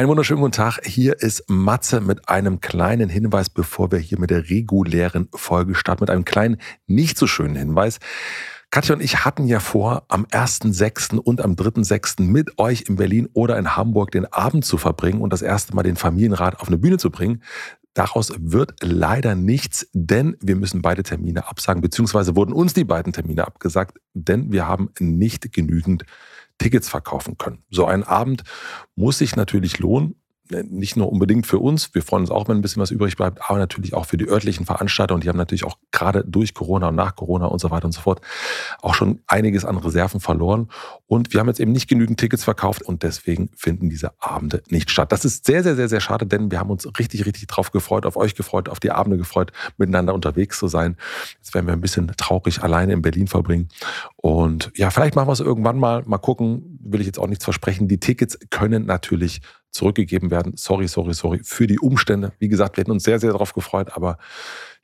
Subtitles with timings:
[0.00, 0.80] Einen wunderschönen guten Tag.
[0.82, 6.04] Hier ist Matze mit einem kleinen Hinweis, bevor wir hier mit der regulären Folge starten,
[6.04, 7.98] mit einem kleinen, nicht so schönen Hinweis.
[8.70, 11.18] Katja und ich hatten ja vor, am 1.6.
[11.18, 12.22] und am 3.6.
[12.22, 15.82] mit euch in Berlin oder in Hamburg den Abend zu verbringen und das erste Mal
[15.82, 17.42] den Familienrat auf eine Bühne zu bringen.
[17.92, 23.12] Daraus wird leider nichts, denn wir müssen beide Termine absagen, beziehungsweise wurden uns die beiden
[23.12, 26.06] Termine abgesagt, denn wir haben nicht genügend
[26.60, 27.64] Tickets verkaufen können.
[27.70, 28.44] So ein Abend
[28.94, 30.19] muss sich natürlich lohnen
[30.50, 33.40] nicht nur unbedingt für uns, wir freuen uns auch, wenn ein bisschen was übrig bleibt,
[33.48, 36.88] aber natürlich auch für die örtlichen Veranstalter und die haben natürlich auch gerade durch Corona
[36.88, 38.20] und nach Corona und so weiter und so fort
[38.82, 40.68] auch schon einiges an Reserven verloren
[41.06, 44.90] und wir haben jetzt eben nicht genügend Tickets verkauft und deswegen finden diese Abende nicht
[44.90, 45.12] statt.
[45.12, 48.06] Das ist sehr, sehr, sehr, sehr schade, denn wir haben uns richtig, richtig drauf gefreut,
[48.06, 50.96] auf euch gefreut, auf die Abende gefreut, miteinander unterwegs zu sein.
[51.36, 53.68] Jetzt werden wir ein bisschen traurig alleine in Berlin verbringen
[54.16, 57.44] und ja, vielleicht machen wir es irgendwann mal, mal gucken, will ich jetzt auch nichts
[57.44, 57.88] versprechen.
[57.88, 60.54] Die Tickets können natürlich zurückgegeben werden.
[60.56, 62.32] Sorry, sorry, sorry für die Umstände.
[62.38, 64.18] Wie gesagt, wir hätten uns sehr, sehr darauf gefreut, aber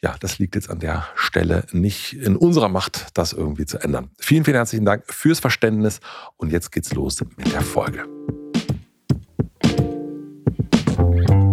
[0.03, 4.11] ja, das liegt jetzt an der Stelle nicht in unserer Macht, das irgendwie zu ändern.
[4.19, 6.01] Vielen, vielen herzlichen Dank fürs Verständnis
[6.37, 8.05] und jetzt geht's los mit der Folge.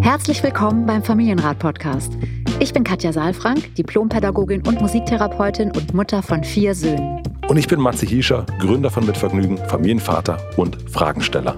[0.02, 2.14] Herzlich willkommen beim Familienrat-Podcast.
[2.59, 7.23] Ich bin Katja Saalfrank, Diplompädagogin und Musiktherapeutin und Mutter von vier Söhnen.
[7.47, 11.58] Und ich bin Matze Hiescher, Gründer von Mitvergnügen, Familienvater und Fragensteller.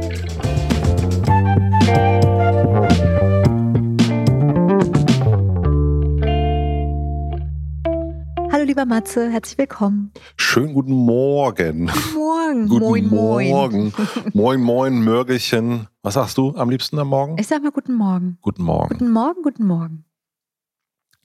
[8.71, 10.13] Lieber Matze, herzlich willkommen.
[10.37, 11.87] Schönen guten Morgen.
[11.87, 12.67] Guten Morgen.
[12.69, 13.93] Guten moin, Morgen.
[14.31, 15.89] Moin, moin, Mörgelchen.
[16.03, 17.37] Was sagst du am liebsten am Morgen?
[17.37, 18.37] Ich sag mal guten Morgen.
[18.41, 18.87] Guten Morgen.
[18.87, 20.05] Guten Morgen, guten Morgen.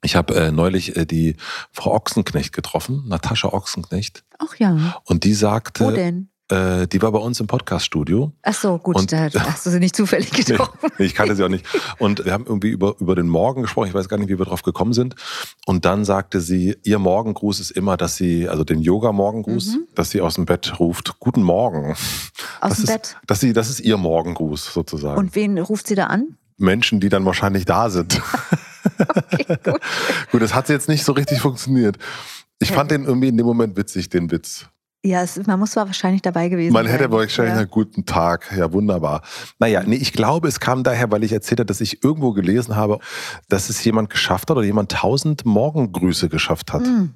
[0.03, 1.37] Ich habe äh, neulich äh, die
[1.71, 4.25] Frau Ochsenknecht getroffen, Natascha Ochsenknecht.
[4.41, 5.01] Ach ja.
[5.05, 5.85] Und die sagte.
[5.85, 6.31] Wo denn?
[6.49, 8.33] Äh, die war bei uns im Podcaststudio.
[8.43, 10.91] Ach so, gut, und, da hast du sie nicht zufällig getroffen.
[10.99, 11.67] nee, ich kannte sie auch nicht.
[11.99, 13.89] Und wir haben irgendwie über, über den Morgen gesprochen.
[13.89, 15.17] Ich weiß gar nicht, wie wir drauf gekommen sind.
[15.67, 19.89] Und dann sagte sie, ihr Morgengruß ist immer, dass sie, also den Yoga-Morgengruß, mhm.
[19.97, 21.97] dass sie aus dem Bett ruft, guten Morgen.
[22.61, 23.17] Aus das dem ist, Bett?
[23.27, 25.19] Dass sie, das ist ihr Morgengruß sozusagen.
[25.19, 26.37] Und wen ruft sie da an?
[26.59, 28.23] Menschen, die dann wahrscheinlich da sind.
[29.33, 29.81] okay, gut.
[30.31, 31.99] gut, das hat jetzt nicht so richtig funktioniert.
[32.59, 34.67] Ich fand den irgendwie in dem Moment witzig, den Witz.
[35.07, 36.93] Ja, es, man muss zwar wahrscheinlich dabei gewesen man sein.
[36.93, 37.61] Man hätte wahrscheinlich ja.
[37.61, 38.53] einen guten Tag.
[38.57, 39.23] Ja, wunderbar.
[39.59, 42.75] Naja, nee, ich glaube, es kam daher, weil ich erzählt habe, dass ich irgendwo gelesen
[42.75, 42.99] habe,
[43.49, 46.83] dass es jemand geschafft hat oder jemand tausend Morgengrüße geschafft hat.
[46.83, 47.15] Mhm.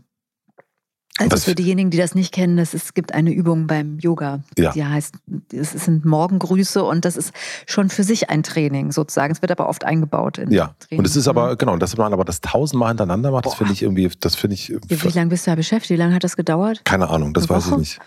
[1.21, 4.73] Also für diejenigen, die das nicht kennen, es, es gibt eine Übung beim Yoga, ja.
[4.73, 5.15] die heißt,
[5.53, 7.33] es sind Morgengrüße und das ist
[7.67, 9.33] schon für sich ein Training sozusagen.
[9.33, 10.99] Es wird aber oft eingebaut in Ja, Training.
[11.01, 13.83] und es ist aber, genau, dass man aber das tausendmal hintereinander macht, das finde ich
[13.83, 14.71] irgendwie, das finde ich...
[14.89, 15.91] Wie lange bist du da beschäftigt?
[15.91, 16.83] Wie lange hat das gedauert?
[16.85, 18.01] Keine Ahnung, das weiß ich nicht.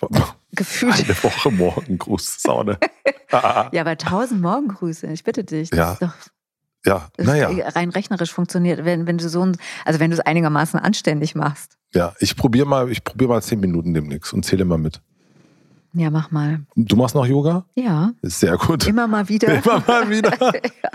[0.52, 0.94] Gefühlt.
[0.94, 2.78] Eine Woche Morgengruß, Saune.
[3.32, 5.70] ja, aber tausend Morgengrüße, ich bitte dich.
[5.70, 5.92] Das Ja.
[5.94, 6.12] ist doch
[6.84, 7.50] Ja, naja.
[7.74, 11.76] rein rechnerisch funktioniert, wenn, wenn du so ein, also wenn du es einigermaßen anständig machst.
[11.92, 15.00] Ja, ich probiere mal, ich probiere mal zehn Minuten demnächst und zähle mal mit.
[15.94, 16.60] Ja, mach mal.
[16.76, 17.64] Du machst noch Yoga?
[17.74, 18.86] Ja, Ist sehr gut.
[18.86, 19.48] immer mal wieder.
[19.64, 20.32] Immer mal wieder.
[20.82, 20.90] ja.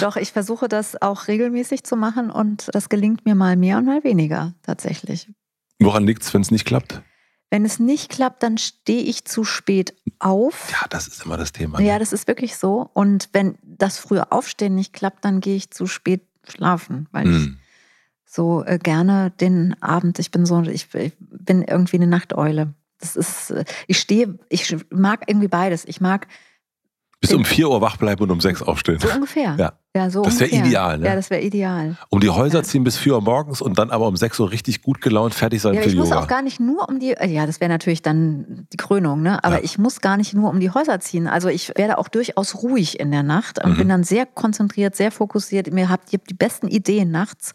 [0.00, 3.84] Doch, ich versuche das auch regelmäßig zu machen und das gelingt mir mal mehr und
[3.84, 5.30] mal weniger tatsächlich.
[5.78, 7.02] Woran liegt's, wenn es nicht klappt?
[7.50, 10.70] Wenn es nicht klappt, dann stehe ich zu spät auf.
[10.70, 11.80] Ja, das ist immer das Thema.
[11.80, 11.86] ne?
[11.86, 12.88] Ja, das ist wirklich so.
[12.94, 17.34] Und wenn das frühe Aufstehen nicht klappt, dann gehe ich zu spät schlafen, weil ich
[17.46, 17.58] Hm.
[18.24, 22.74] so äh, gerne den Abend, ich bin so, ich, ich bin irgendwie eine Nachteule.
[22.98, 25.84] Das ist, äh, ich stehe, ich mag irgendwie beides.
[25.86, 26.28] Ich mag
[27.20, 28.98] Bis um 4 Uhr wach bleiben und um 6 aufstehen.
[29.00, 29.56] so ungefähr.
[29.58, 29.72] Ja.
[29.96, 31.06] Ja so Das wäre ideal, ne?
[31.06, 31.96] Ja, das wäre ideal.
[32.10, 32.62] Um die Häuser Ja.
[32.64, 35.60] ziehen bis 4 Uhr morgens und dann aber um 6 Uhr richtig gut gelaunt fertig
[35.60, 36.20] sein Ja, für ich muss Yoga.
[36.20, 39.42] auch gar nicht nur um die, äh, ja, das wäre natürlich dann die Krönung, ne?
[39.42, 39.64] Aber Ja.
[39.64, 41.26] ich muss gar nicht nur um die Häuser ziehen.
[41.26, 43.76] Also ich werde auch durchaus ruhig in der Nacht und Mhm.
[43.78, 45.72] bin dann sehr konzentriert, sehr fokussiert.
[45.72, 47.52] Mir habt ihr die besten Ideen nachts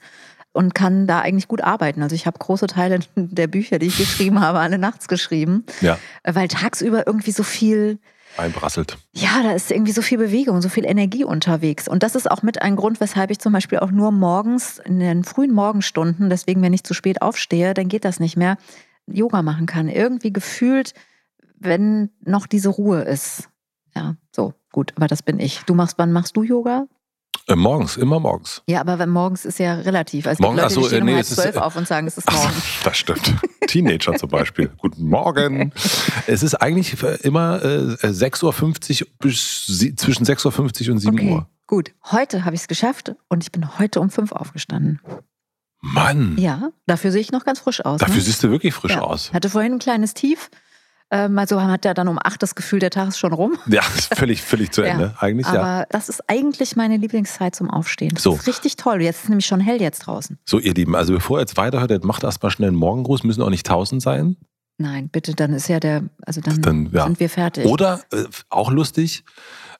[0.51, 2.01] und kann da eigentlich gut arbeiten.
[2.03, 5.97] Also ich habe große Teile der Bücher, die ich geschrieben habe, alle nachts geschrieben, ja,
[6.25, 7.99] weil tagsüber irgendwie so viel
[8.37, 8.97] einprasselt.
[9.13, 11.87] ja, da ist irgendwie so viel Bewegung, so viel Energie unterwegs.
[11.87, 14.99] Und das ist auch mit ein Grund, weshalb ich zum Beispiel auch nur morgens, in
[14.99, 18.57] den frühen Morgenstunden, deswegen, wenn ich zu spät aufstehe, dann geht das nicht mehr,
[19.07, 19.87] Yoga machen kann.
[19.87, 20.93] Irgendwie gefühlt,
[21.57, 23.49] wenn noch diese Ruhe ist.
[23.95, 25.61] Ja, so, gut, aber das bin ich.
[25.65, 26.87] Du machst, wann machst du Yoga?
[27.47, 28.63] Äh, morgens, immer morgens.
[28.67, 30.25] Ja, aber wenn morgens ist ja relativ.
[30.25, 31.59] Also Morgen- Leute, ach so, die stehen äh, um nee, halb es ist, zwölf äh,
[31.59, 32.61] auf und sagen, es ist Ach so, morgen.
[32.83, 33.33] das stimmt.
[33.67, 34.71] Teenager zum Beispiel.
[34.79, 35.71] Guten Morgen.
[36.25, 37.67] Es ist eigentlich immer äh,
[38.07, 41.47] 6.50 Uhr bis zwischen 6.50 Uhr und 7 Okay, Uhr.
[41.67, 41.91] gut.
[42.11, 44.99] Heute habe ich es geschafft und ich bin heute um fünf aufgestanden.
[45.81, 47.99] Mann, Ja, dafür sehe ich noch ganz frisch aus.
[47.99, 48.21] dafür ne?
[48.21, 49.01] siehst du wirklich frisch ja.
[49.01, 49.31] aus.
[49.33, 50.49] Hatte vorhin ein kleines Tief.
[51.11, 53.57] Ähm, also hat er dann um acht das Gefühl, der Tag ist schon rum.
[53.67, 55.15] Ja, völlig, völlig zu Ja, Ende.
[55.19, 55.61] Eigentlich ja.
[55.61, 58.11] Aber das ist eigentlich meine Lieblingszeit zum Aufstehen.
[58.15, 58.33] Das So.
[58.33, 59.01] ist richtig toll.
[59.01, 60.39] Jetzt ist nämlich schon hell jetzt draußen.
[60.45, 63.49] So, ihr Lieben, also bevor ihr jetzt weiterhört, macht erstmal schnell einen Morgengruß, müssen auch
[63.51, 64.37] nicht 1000 sein.
[64.77, 67.05] Nein, bitte, dann ist ja der, also dann, Dann, ja.
[67.05, 67.65] sind wir fertig.
[67.65, 69.23] Oder, äh, auch lustig,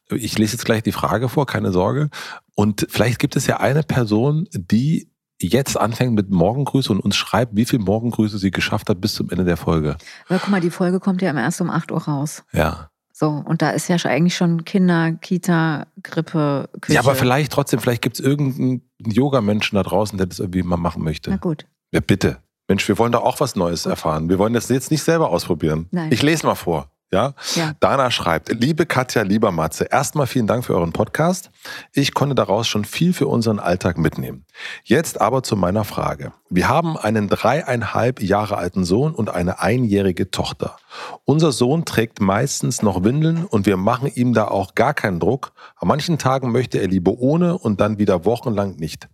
[0.10, 2.10] ich lese jetzt gleich die Frage vor, keine Sorge.
[2.54, 5.10] Und vielleicht gibt es ja eine Person, die
[5.42, 9.30] jetzt anfängt mit Morgengrüße und uns schreibt, wie viel Morgengrüße sie geschafft hat bis zum
[9.30, 9.98] Ende der Folge.
[10.28, 12.44] Aber guck mal, die Folge kommt ja erst um 8 Uhr raus.
[12.54, 12.90] Ja.
[13.18, 16.96] So, und da ist ja schon eigentlich schon Kinder, Kita, Grippe, Küche.
[16.96, 20.76] Ja, aber vielleicht trotzdem, vielleicht gibt es irgendeinen Yoga-Menschen da draußen, der das irgendwie mal
[20.78, 21.38] machen Na möchte.
[21.38, 21.66] gut.
[21.92, 22.40] Ja, bitte.
[22.68, 24.28] Mensch, wir wollen doch auch was Neues erfahren.
[24.28, 25.88] Wir wollen das jetzt nicht selber ausprobieren.
[25.92, 26.12] Nein.
[26.12, 26.90] Ich lese mal vor.
[27.12, 27.34] Ja?
[27.56, 27.74] Ja.
[27.80, 31.52] Dana schreibt, liebe Katja, lieber Matze, erstmal vielen Dank für euren Podcast.
[31.94, 34.46] Ich konnte daraus schon viel für unseren Alltag mitnehmen.
[34.84, 36.34] Jetzt aber zu meiner Frage.
[36.50, 40.78] Wir haben einen dreieinhalb Jahre alten Sohn und eine einjährige Tochter.
[41.26, 45.54] Unser Sohn trägt meistens noch Windeln und wir machen ihm da auch gar keinen Druck.
[45.78, 49.08] An manchen Tagen möchte er lieber ohne und dann wieder wochenlang nicht.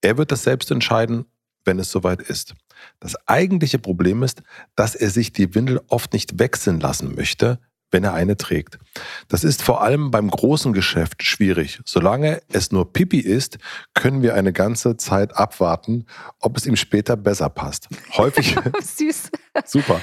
[0.00, 1.26] Er wird das selbst entscheiden,
[1.64, 2.54] wenn es soweit ist.
[3.00, 4.42] Das eigentliche Problem ist,
[4.76, 7.58] dass er sich die Windel oft nicht wechseln lassen möchte,
[7.94, 8.78] wenn er eine trägt.
[9.28, 11.80] Das ist vor allem beim großen Geschäft schwierig.
[11.84, 13.58] Solange es nur Pipi ist,
[13.94, 16.06] können wir eine ganze Zeit abwarten,
[16.40, 17.88] ob es ihm später besser passt.
[18.16, 19.30] Häufig, Süß.
[19.64, 20.00] Super.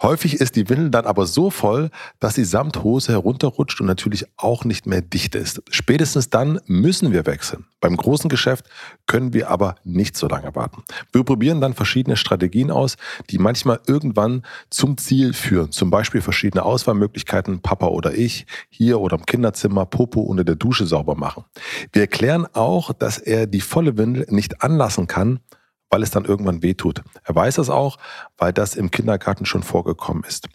[0.00, 1.90] Häufig ist die Windel dann aber so voll,
[2.20, 5.62] dass die Samthose herunterrutscht und natürlich auch nicht mehr dicht ist.
[5.70, 7.66] Spätestens dann müssen wir wechseln.
[7.80, 8.66] Beim großen Geschäft
[9.06, 10.84] können wir aber nicht so lange warten.
[11.12, 12.96] Wir probieren dann verschiedene Strategien aus,
[13.30, 15.72] die manchmal irgendwann zum Ziel führen.
[15.72, 20.86] Zum Beispiel verschiedene Auswahlmöglichkeiten, Papa oder ich, hier oder im Kinderzimmer, Popo unter der Dusche
[20.86, 21.44] sauber machen.
[21.92, 25.40] Wir erklären auch, dass er die volle Windel nicht anlassen kann,
[25.92, 27.02] weil es dann irgendwann wehtut.
[27.22, 27.98] Er weiß das auch,
[28.38, 30.48] weil das im Kindergarten schon vorgekommen ist.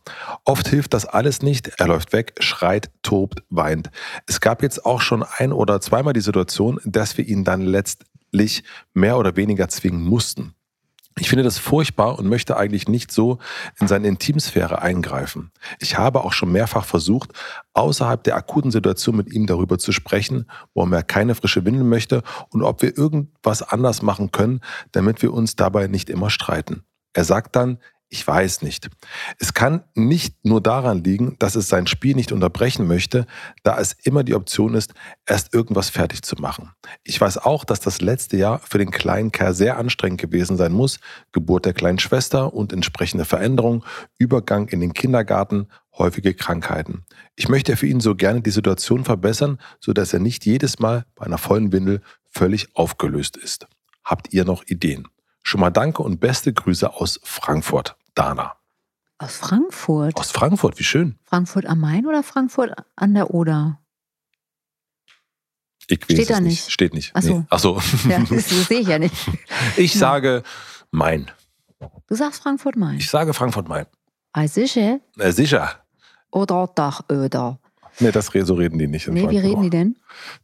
[0.44, 1.68] Oft hilft das alles nicht.
[1.78, 3.92] Er läuft weg, schreit, tobt, weint.
[4.26, 8.64] Es gab jetzt auch schon ein oder zweimal die Situation, dass wir ihn dann letztlich
[8.96, 10.56] mehr oder weniger zwingen mussten.
[11.20, 13.40] Ich finde das furchtbar und möchte eigentlich nicht so
[13.80, 15.52] in seine Intimsphäre eingreifen.
[15.80, 17.32] Ich habe auch schon mehrfach versucht,
[17.74, 22.22] außerhalb der akuten Situation mit ihm darüber zu sprechen, warum er keine frische Windel möchte
[22.50, 24.62] und ob wir irgendwas anders machen können,
[24.92, 26.84] damit wir uns dabei nicht immer streiten.
[27.14, 28.90] Er sagt dann, ich weiß nicht.
[29.38, 33.26] Es kann nicht nur daran liegen, dass es sein Spiel nicht unterbrechen möchte,
[33.64, 34.94] da es immer die Option ist,
[35.26, 36.72] erst irgendwas fertig zu machen.
[37.04, 40.72] Ich weiß auch, dass das letzte Jahr für den kleinen Kerl sehr anstrengend gewesen sein
[40.72, 41.00] muss.
[41.34, 43.84] Geburt der kleinen Schwester und entsprechende Veränderungen,
[44.18, 45.68] Übergang in den Kindergarten,
[45.98, 47.06] häufige Krankheiten.
[47.36, 51.26] Ich möchte für ihn so gerne die Situation verbessern, sodass er nicht jedes Mal bei
[51.26, 52.02] einer vollen Windel
[52.32, 53.68] völlig aufgelöst ist.
[54.06, 55.10] Habt ihr noch Ideen?
[55.44, 57.97] Schon mal danke und beste Grüße aus Frankfurt.
[58.18, 58.56] Dana.
[59.20, 60.16] Aus Frankfurt.
[60.18, 61.18] Aus Frankfurt, wie schön.
[61.24, 63.80] Frankfurt am Main oder Frankfurt an der Oder?
[65.90, 66.50] Ich weiß Steht da nicht.
[66.66, 66.72] nicht?
[66.72, 67.12] Steht nicht.
[67.14, 67.40] Ach so.
[67.40, 67.46] Nee.
[67.50, 67.82] Ach so.
[68.10, 69.16] Ja, das sehe ich ja nicht.
[69.78, 70.44] Ich sage
[70.92, 71.32] Main.
[72.08, 72.98] Du sagst Frankfurt Main.
[72.98, 73.86] Ich sage Frankfurt Main.
[74.34, 75.00] Ah, sicher?
[75.16, 75.84] Na, sicher.
[76.32, 77.60] Oder Dachöder.
[78.00, 79.44] Nee, das so reden die nicht in Nee, wie Frankfurt.
[79.46, 79.98] reden die denn?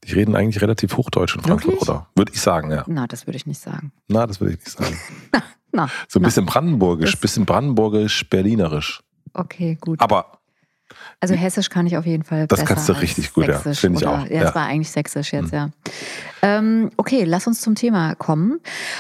[0.06, 1.90] Die reden eigentlich relativ Hochdeutsch in Frankfurt, Wirklich?
[1.90, 2.08] oder?
[2.16, 2.84] Würde ich sagen, ja.
[2.88, 3.92] Na, das würde ich nicht sagen.
[4.08, 4.98] Na, das würde ich nicht sagen.
[5.74, 6.28] Na, So ein na.
[6.28, 9.02] bisschen brandenburgisch, Das- bisschen brandenburgisch-berlinerisch.
[9.34, 10.00] Okay, gut.
[10.00, 10.40] Aber
[11.20, 13.58] Also Hessisch kann ich auf jeden Fall Das kannst du richtig gut, ja.
[13.58, 14.50] Finde ich oder- auch, Ja, ja.
[14.50, 15.58] es war eigentlich Sächsisch jetzt, Mhm.
[15.58, 15.70] ja.
[16.44, 18.60] Ähm, okay, lass uns zum Thema kommen.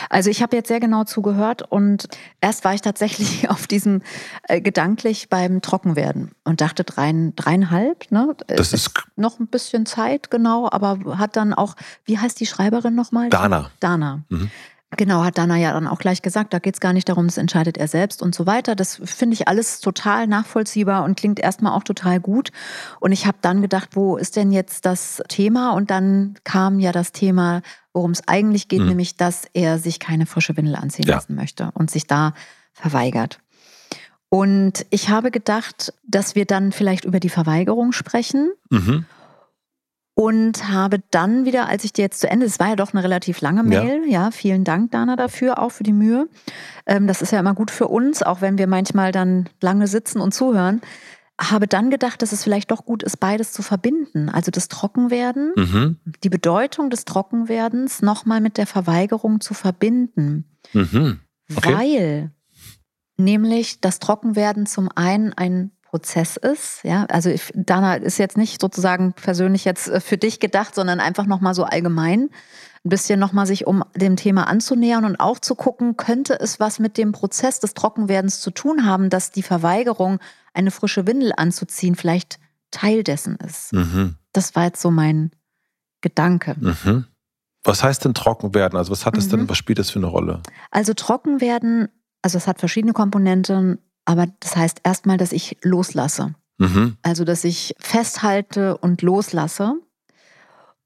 [0.10, 2.08] Also ich habe jetzt sehr genau zugehört und
[2.42, 4.02] erst war ich tatsächlich auf diesem
[4.48, 8.34] äh, gedanklich beim Trockenwerden und dachte drein, dreieinhalb, ne?
[8.48, 11.76] Das Es ist- noch ein bisschen Zeit, genau, aber hat dann auch,
[12.06, 13.30] wie heißt die Schreiberin nochmal?
[13.30, 13.70] Dana.
[13.82, 14.24] Dana.
[14.30, 14.50] Mhm.
[14.98, 17.38] Genau, hat Dana ja dann auch gleich gesagt, da geht es gar nicht darum, das
[17.38, 18.76] entscheidet er selbst und so weiter.
[18.76, 22.52] Das finde ich alles total nachvollziehbar und klingt erstmal auch total gut.
[23.00, 25.72] Und ich habe dann gedacht, wo ist denn jetzt das Thema?
[25.74, 27.62] Und dann kam ja das Thema,
[27.94, 28.88] worum es eigentlich geht, Mhm.
[28.90, 31.16] nämlich, dass er sich keine frische Windel anziehen Ja.
[31.16, 32.34] lassen möchte und sich da
[32.74, 33.40] verweigert.
[34.30, 39.06] Und ich habe gedacht, dass wir dann vielleicht über die Verweigerung sprechen Mhm.
[40.16, 43.04] Und habe dann wieder, als ich dir jetzt zu Ende, es war ja doch eine
[43.04, 43.84] relativ lange Ja.
[43.84, 46.28] Mail, ja, vielen Dank, Dana, dafür, auch für die Mühe.
[46.86, 50.22] Ähm, das ist ja immer gut für uns, auch wenn wir manchmal dann lange sitzen
[50.22, 50.82] und zuhören.
[51.42, 54.30] habe dann gedacht, dass es vielleicht doch gut ist, beides zu verbinden.
[54.30, 55.98] Also das Trockenwerden, mhm.
[56.24, 60.46] die Bedeutung des Trockenwerdens nochmal mit der Verweigerung zu verbinden.
[60.74, 61.20] Mhm.
[61.58, 61.74] Okay.
[61.74, 62.32] Weil
[63.18, 66.80] nämlich das Trockenwerden zum einen ein Prozess ist.
[66.82, 71.00] Ja, also ich, Dana ist jetzt nicht sozusagen persönlich jetzt äh, für dich gedacht, sondern
[71.00, 72.32] einfach nochmal so allgemein
[72.84, 76.80] ein bisschen nochmal sich um dem Thema anzunähern und auch zu gucken, könnte es was
[76.80, 80.18] mit dem Prozess des Trockenwerdens zu tun haben, dass die Verweigerung,
[80.56, 82.40] eine frische Windel anzuziehen, vielleicht
[82.72, 83.72] Teil dessen ist.
[83.72, 84.16] Mhm.
[84.34, 85.30] Das war jetzt so mein
[86.02, 86.56] Gedanke.
[86.60, 87.06] Mhm.
[87.64, 88.78] Was heißt denn trocken werden?
[88.78, 89.32] Also was hat das mhm.
[89.32, 90.42] denn, was spielt das für eine Rolle?
[90.72, 91.88] Also trocken werden,
[92.24, 93.78] also es hat verschiedene Komponenten.
[94.06, 96.36] Aber das heißt erstmal, dass ich loslasse.
[96.58, 96.98] Mhm.
[97.02, 99.76] Also, dass ich festhalte und loslasse.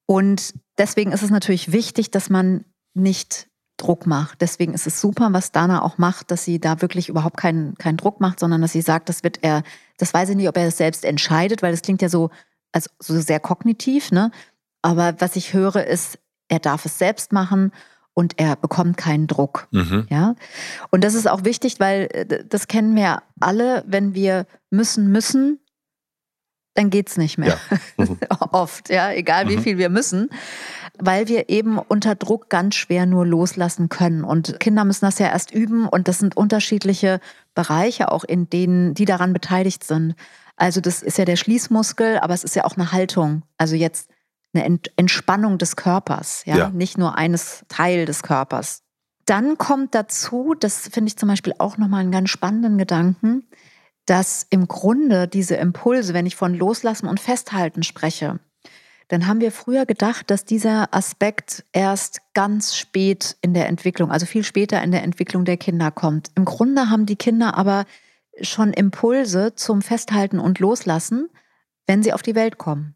[0.05, 3.47] Und deswegen ist es natürlich wichtig, dass man nicht
[3.77, 4.41] Druck macht.
[4.41, 7.97] Deswegen ist es super, was Dana auch macht, dass sie da wirklich überhaupt keinen, keinen
[7.97, 9.63] Druck macht, sondern dass sie sagt, das wird er,
[9.97, 12.31] das weiß ich nicht, ob er das selbst entscheidet, weil das klingt ja so,
[12.71, 14.31] also so sehr kognitiv, ne?
[14.81, 17.71] Aber was ich höre, ist, er darf es selbst machen
[18.17, 19.67] und er bekommt keinen Druck.
[19.69, 20.07] Mhm.
[20.09, 20.33] Ja?
[20.89, 25.59] Und das ist auch wichtig, weil äh, das kennen wir alle, wenn wir müssen, müssen,
[26.73, 27.59] dann geht es nicht mehr.
[27.69, 27.77] Ja.
[27.97, 28.19] Mhm.
[28.51, 29.61] Oft, ja, egal wie mhm.
[29.61, 30.29] viel wir müssen,
[30.99, 34.23] weil wir eben unter Druck ganz schwer nur loslassen können.
[34.23, 37.19] Und Kinder müssen das ja erst üben und das sind unterschiedliche
[37.55, 40.15] Bereiche auch, in denen die daran beteiligt sind.
[40.55, 43.43] Also das ist ja der Schließmuskel, aber es ist ja auch eine Haltung.
[43.57, 44.09] Also jetzt
[44.57, 46.57] eine Entspannung des Körpers, ja?
[46.57, 48.83] ja, nicht nur eines Teil des Körpers.
[49.25, 53.43] Dann kommt dazu, das finde ich zum Beispiel auch nochmal einen ganz spannenden Gedanken,
[54.05, 58.39] dass im Grunde diese Impulse, wenn ich von Loslassen und Festhalten spreche,
[59.09, 64.25] dann haben wir früher gedacht, dass dieser Aspekt erst ganz spät in der Entwicklung, also
[64.25, 66.31] viel später in der Entwicklung der Kinder kommt.
[66.35, 67.85] Im Grunde haben die Kinder aber
[68.41, 71.29] schon Impulse zum Festhalten und Loslassen,
[71.85, 72.95] wenn sie auf die Welt kommen.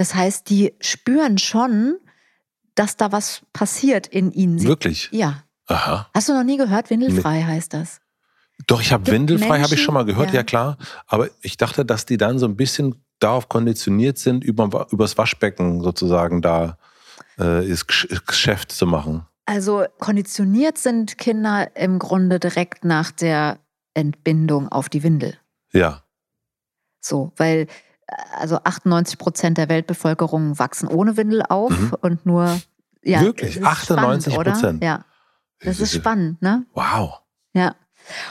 [0.00, 1.98] Das heißt, die spüren schon,
[2.74, 4.58] dass da was passiert in ihnen.
[4.58, 5.10] Sie, Wirklich?
[5.12, 5.44] Ja.
[5.66, 6.08] Aha.
[6.14, 6.88] Hast du noch nie gehört?
[6.88, 7.44] Windelfrei nee.
[7.44, 8.00] heißt das.
[8.66, 10.36] Doch, ich habe Windelfrei, habe ich schon mal gehört, ja.
[10.36, 10.42] ja.
[10.42, 10.78] klar.
[11.06, 15.82] Aber ich dachte, dass die dann so ein bisschen darauf konditioniert sind, über, übers Waschbecken
[15.82, 16.78] sozusagen da
[17.36, 19.26] äh, das Geschäft zu machen.
[19.44, 23.58] Also konditioniert sind Kinder im Grunde direkt nach der
[23.92, 25.36] Entbindung auf die Windel.
[25.74, 26.04] Ja.
[27.02, 27.66] So, weil
[28.32, 31.92] also 98 Prozent der Weltbevölkerung wachsen ohne Windel auf mhm.
[32.00, 32.60] und nur
[33.02, 34.84] ja, wirklich 98 Prozent.
[34.84, 35.04] Ja,
[35.60, 36.66] das ist spannend, ne?
[36.74, 37.20] Wow.
[37.52, 37.74] Ja.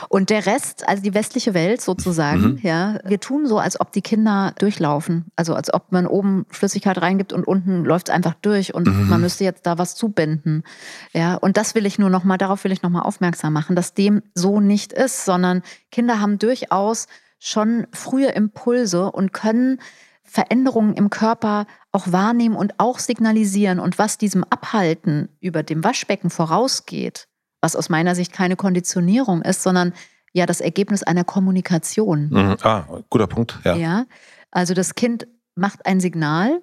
[0.08, 2.58] Und der Rest, also die westliche Welt sozusagen, mhm.
[2.62, 5.26] ja, wir tun so, als ob die Kinder durchlaufen.
[5.36, 9.08] Also als ob man oben Flüssigkeit reingibt und unten läuft es einfach durch und mhm.
[9.08, 10.64] man müsste jetzt da was zubinden.
[11.12, 14.22] Ja, und das will ich nur nochmal, darauf will ich nochmal aufmerksam machen, dass dem
[14.34, 17.06] so nicht ist, sondern Kinder haben durchaus
[17.40, 19.80] schon frühe Impulse und können
[20.22, 23.80] Veränderungen im Körper auch wahrnehmen und auch signalisieren.
[23.80, 27.26] Und was diesem Abhalten über dem Waschbecken vorausgeht,
[27.60, 29.92] was aus meiner Sicht keine Konditionierung ist, sondern
[30.32, 32.28] ja das Ergebnis einer Kommunikation.
[32.30, 32.56] Mhm.
[32.62, 33.58] Ah, guter Punkt.
[33.64, 33.74] Ja.
[33.74, 34.06] ja.
[34.52, 36.62] Also das Kind macht ein Signal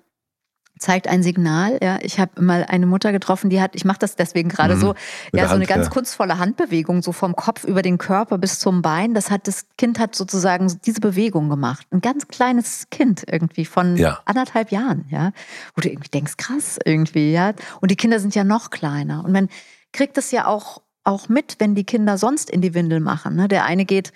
[0.79, 1.77] zeigt ein Signal.
[1.81, 4.79] Ja, ich habe mal eine Mutter getroffen, die hat, ich mache das deswegen gerade mhm,
[4.79, 4.95] so,
[5.33, 5.91] ja, so Hand, eine ganz ja.
[5.91, 9.13] kunstvolle Handbewegung, so vom Kopf über den Körper bis zum Bein.
[9.13, 11.87] Das hat das Kind hat sozusagen diese Bewegung gemacht.
[11.91, 14.19] Ein ganz kleines Kind irgendwie von ja.
[14.25, 15.31] anderthalb Jahren, ja,
[15.75, 17.53] wo du irgendwie denkst, krass irgendwie, ja.
[17.81, 19.23] Und die Kinder sind ja noch kleiner.
[19.23, 19.49] Und man
[19.93, 23.35] kriegt es ja auch auch mit, wenn die Kinder sonst in die Windel machen.
[23.35, 23.47] Ne?
[23.47, 24.11] Der eine geht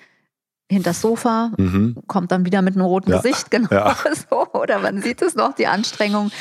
[0.72, 1.98] hinters Sofa, mhm.
[2.08, 3.18] kommt dann wieder mit einem roten ja.
[3.18, 3.98] Gesicht, genau ja.
[4.30, 4.48] so.
[4.54, 6.32] Oder man sieht es noch, die Anstrengung.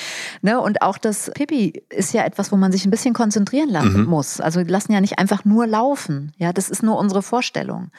[0.41, 0.61] Ne?
[0.61, 4.09] Und auch das Pipi ist ja etwas, wo man sich ein bisschen konzentrieren lassen mhm.
[4.09, 4.41] muss.
[4.41, 6.33] Also die lassen ja nicht einfach nur laufen.
[6.39, 7.91] Ja, das ist nur unsere Vorstellung.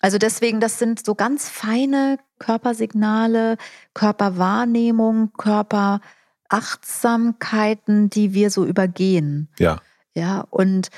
[0.00, 3.56] Also deswegen, das sind so ganz feine Körpersignale,
[3.94, 9.48] Körperwahrnehmung, Körperachtsamkeiten, die wir so übergehen.
[9.58, 9.80] Ja.
[10.14, 10.90] Ja, und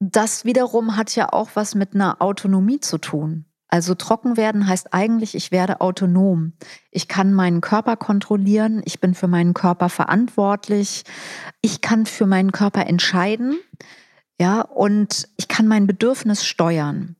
[0.00, 3.46] das wiederum hat ja auch was mit einer Autonomie zu tun.
[3.68, 6.52] Also trocken werden heißt eigentlich, ich werde autonom.
[6.90, 11.02] Ich kann meinen Körper kontrollieren, ich bin für meinen Körper verantwortlich,
[11.60, 13.58] ich kann für meinen Körper entscheiden,
[14.40, 17.16] ja, und ich kann mein Bedürfnis steuern.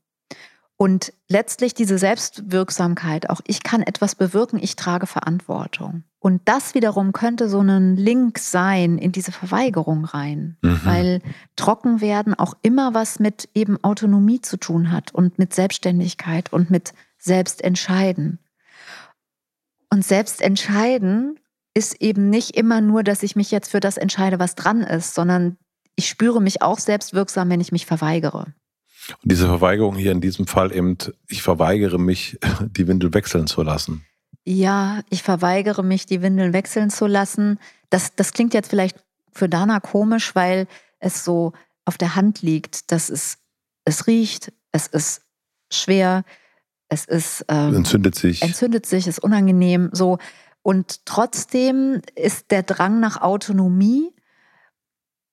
[0.77, 6.03] Und letztlich diese Selbstwirksamkeit, auch ich kann etwas bewirken, ich trage Verantwortung.
[6.19, 10.81] Und das wiederum könnte so ein Link sein in diese Verweigerung rein, mhm.
[10.83, 11.21] weil
[11.55, 16.69] trocken werden auch immer was mit eben Autonomie zu tun hat und mit Selbstständigkeit und
[16.69, 18.39] mit Selbstentscheiden.
[19.89, 21.39] Und Selbstentscheiden
[21.73, 25.13] ist eben nicht immer nur, dass ich mich jetzt für das entscheide, was dran ist,
[25.13, 25.57] sondern
[25.95, 28.47] ich spüre mich auch selbstwirksam, wenn ich mich verweigere.
[29.21, 30.97] Und diese Verweigerung hier in diesem Fall eben,
[31.27, 34.05] ich verweigere mich, die Windel wechseln zu lassen.
[34.43, 37.59] Ja, ich verweigere mich, die Windeln wechseln zu lassen.
[37.89, 40.67] Das, das klingt jetzt vielleicht für Dana komisch, weil
[40.99, 43.39] es so auf der Hand liegt, dass es,
[43.85, 45.23] es riecht, es ist
[45.71, 46.23] schwer,
[46.89, 50.19] es ist ähm, entzündet sich, entzündet sich, ist unangenehm, so
[50.61, 54.11] und trotzdem ist der Drang nach Autonomie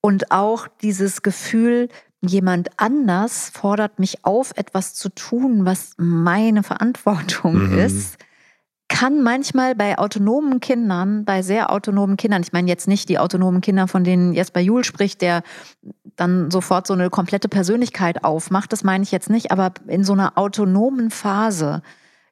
[0.01, 1.89] und auch dieses Gefühl,
[2.25, 7.79] jemand anders fordert mich auf, etwas zu tun, was meine Verantwortung mhm.
[7.79, 8.17] ist,
[8.89, 13.61] kann manchmal bei autonomen Kindern, bei sehr autonomen Kindern, ich meine jetzt nicht die autonomen
[13.61, 15.43] Kinder, von denen Jesper Juhl spricht, der
[16.15, 20.13] dann sofort so eine komplette Persönlichkeit aufmacht, das meine ich jetzt nicht, aber in so
[20.13, 21.83] einer autonomen Phase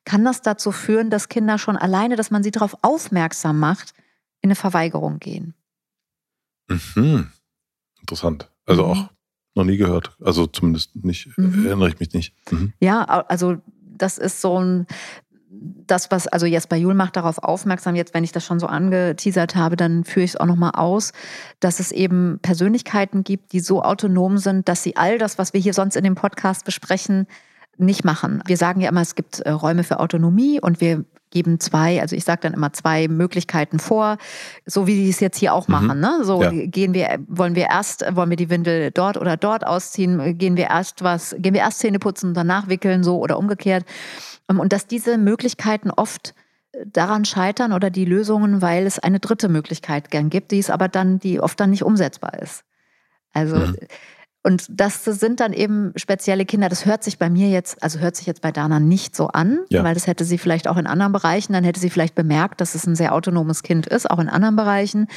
[0.05, 3.95] kann das dazu führen, dass Kinder schon alleine, dass man sie darauf aufmerksam macht,
[4.43, 5.55] in eine Verweigerung gehen.
[6.69, 7.33] Mhm.
[8.01, 8.51] Interessant.
[8.67, 8.91] Also mhm.
[8.91, 9.09] auch
[9.55, 10.17] noch nie gehört.
[10.23, 11.67] Also zumindest nicht, mhm.
[11.67, 12.35] erinnere ich mich nicht.
[12.51, 12.73] Mhm.
[12.81, 13.57] Ja, also
[13.97, 14.87] das ist so ein,
[15.51, 19.57] das, was also Jesper Juhl macht darauf aufmerksam, jetzt wenn ich das schon so angeteasert
[19.57, 21.13] habe, dann führe ich es auch nochmal aus,
[21.59, 25.61] dass es eben Persönlichkeiten gibt, die so autonom sind, dass sie all das, was wir
[25.61, 27.27] hier sonst in dem Podcast besprechen,
[27.77, 28.43] nicht machen.
[28.47, 32.17] Wir sagen ja immer, es gibt äh, Räume für Autonomie und wir geben zwei, also
[32.17, 34.19] ich sage dann immer zwei Möglichkeiten vor,
[34.67, 35.73] so wie sie es jetzt hier auch mhm.
[35.73, 36.01] machen.
[36.01, 36.21] Ne?
[36.23, 36.51] So ja.
[36.51, 40.69] gehen wir, wollen wir erst, wollen wir die Windel dort oder dort ausziehen, gehen wir
[40.69, 43.85] erst was, gehen wir erst Zähne putzen und danach wickeln, so oder umgekehrt.
[44.49, 46.35] Ähm, und dass diese Möglichkeiten oft
[46.87, 50.89] daran scheitern oder die Lösungen, weil es eine dritte Möglichkeit gern gibt, die es aber
[50.89, 52.65] dann, die oft dann nicht umsetzbar ist.
[53.33, 53.77] Also mhm.
[54.43, 56.71] Und das sind dann eben spezielle Kinder.
[56.71, 59.61] Das hört sich bei mir jetzt, also hört sich jetzt bei Dana nicht so an,
[59.69, 59.85] ja.
[59.85, 62.75] weil das hätte sie vielleicht auch in anderen Bereichen, dann hätte sie vielleicht bemerkt, dass
[62.75, 65.09] es ein sehr autonomes Kind ist, auch in anderen Bereichen.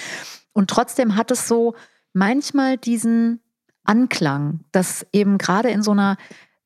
[0.52, 1.74] Und trotzdem hat es so
[2.12, 3.40] manchmal diesen
[3.86, 6.18] Anklang, dass eben gerade in so einer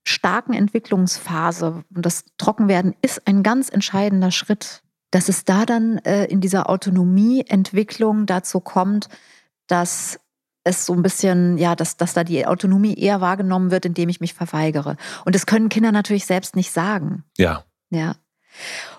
[0.04, 6.26] starken Entwicklungsphase, und das Trockenwerden ist ein ganz entscheidender Schritt, dass es da dann äh,
[6.26, 9.10] in dieser Autonomieentwicklung dazu kommt,
[9.68, 10.20] dass
[10.68, 14.20] es so ein bisschen, ja, dass, dass da die Autonomie eher wahrgenommen wird, indem ich
[14.20, 14.98] mich verweigere.
[15.26, 17.24] Und das können Kinder natürlich selbst nicht sagen.
[17.38, 17.64] Ja.
[17.90, 18.16] Ja.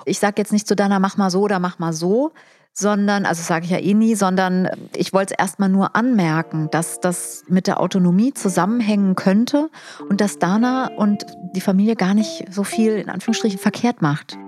[0.04, 2.32] Ich sage jetzt nicht zu Dana, mach mal so oder mach mal so,
[2.72, 7.00] sondern, also sage ich ja eh nie, sondern ich wollte es erstmal nur anmerken, dass
[7.00, 9.68] das mit der Autonomie zusammenhängen könnte
[10.08, 14.38] und dass Dana und die Familie gar nicht so viel in Anführungsstrichen verkehrt macht.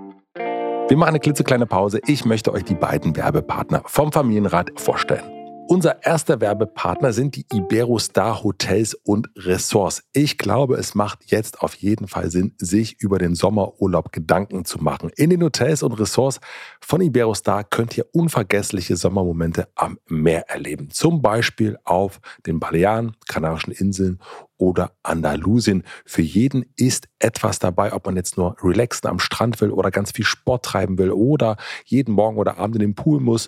[0.87, 1.99] Wir machen eine klitzekleine Pause.
[2.05, 5.40] Ich möchte euch die beiden Werbepartner vom Familienrat vorstellen.
[5.71, 10.03] Unser erster Werbepartner sind die Iberostar Hotels und Ressorts.
[10.11, 14.79] Ich glaube, es macht jetzt auf jeden Fall Sinn, sich über den Sommerurlaub Gedanken zu
[14.79, 15.11] machen.
[15.15, 16.41] In den Hotels und Ressorts
[16.81, 20.89] von Iberostar könnt ihr unvergessliche Sommermomente am Meer erleben.
[20.89, 24.19] Zum Beispiel auf den Balearen, Kanarischen Inseln
[24.57, 25.83] oder Andalusien.
[26.05, 30.11] Für jeden ist etwas dabei, ob man jetzt nur relaxen am Strand will oder ganz
[30.11, 31.55] viel Sport treiben will oder
[31.85, 33.47] jeden Morgen oder Abend in den Pool muss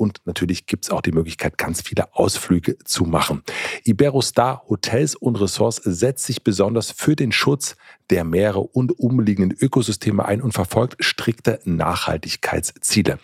[0.00, 3.42] und natürlich gibt es auch die Möglichkeit, ganz viele Ausflüge zu machen.
[3.84, 7.76] Iberostar Hotels und Ressorts setzt sich besonders für den Schutz
[8.08, 13.18] der Meere und umliegenden Ökosysteme ein und verfolgt strikte Nachhaltigkeitsziele.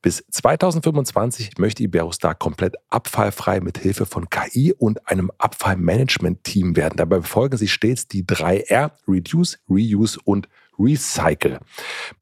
[0.00, 6.96] Bis 2025 möchte Iberostar komplett abfallfrei mit Hilfe von KI und einem Abfallmanagement-Team werden.
[6.96, 11.60] Dabei befolgen sie stets die drei R, Reduce, Reuse und Recycle.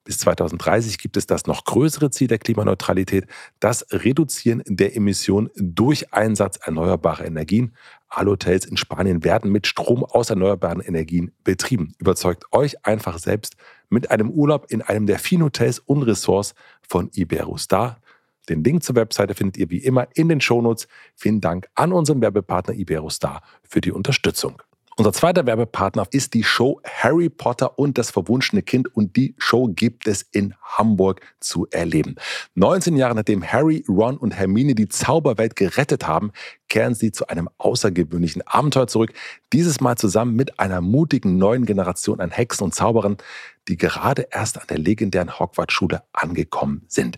[0.04, 3.26] Bis 2030 gibt es das noch größere Ziel der Klimaneutralität,
[3.60, 7.74] das Reduzieren der Emissionen durch Einsatz erneuerbarer Energien.
[8.08, 11.94] Alle Hotels in Spanien werden mit Strom aus erneuerbaren Energien betrieben.
[11.98, 13.56] Überzeugt euch einfach selbst
[13.88, 16.54] mit einem Urlaub in einem der vielen Hotels und Ressorts
[16.86, 18.00] von Iberostar.
[18.48, 20.88] Den Link zur Webseite findet ihr wie immer in den Shownotes.
[21.14, 24.60] Vielen Dank an unseren Werbepartner Iberostar für die Unterstützung.
[25.00, 28.94] Unser zweiter Werbepartner ist die Show Harry Potter und das verwunschene Kind.
[28.94, 32.16] Und die Show gibt es in Hamburg zu erleben.
[32.54, 36.32] 19 Jahre nachdem Harry, Ron und Hermine die Zauberwelt gerettet haben,
[36.68, 39.14] kehren sie zu einem außergewöhnlichen Abenteuer zurück,
[39.54, 43.16] dieses Mal zusammen mit einer mutigen neuen Generation an Hexen und Zauberern,
[43.70, 47.16] die gerade erst an der legendären Hogwarts-Schule angekommen sind.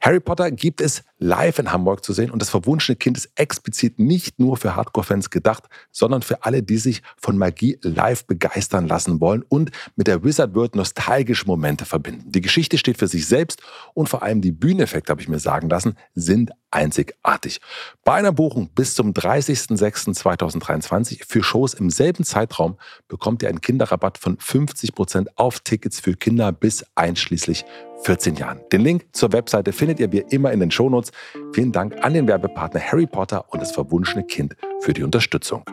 [0.00, 3.98] Harry Potter gibt es live in Hamburg zu sehen und das verwunschene Kind ist explizit
[3.98, 9.20] nicht nur für Hardcore-Fans gedacht, sondern für alle, die sich von Magie live begeistern lassen
[9.20, 12.30] wollen und mit der Wizard World nostalgische Momente verbinden.
[12.30, 13.62] Die Geschichte steht für sich selbst
[13.94, 17.60] und vor allem die Bühneneffekte, habe ich mir sagen lassen, sind einzigartig.
[18.04, 22.76] Bei einer Buchung bis zum 30.06.2023 für Shows im selben Zeitraum
[23.08, 27.64] bekommt ihr einen Kinderrabatt von 50% auf Tickets für Kinder bis einschließlich
[28.02, 28.60] 14 Jahren.
[28.70, 31.12] Den Link zur Webseite findet ihr wie immer in den Shownotes.
[31.54, 35.64] Vielen Dank an den Werbepartner Harry Potter und das verwunschene Kind für die Unterstützung.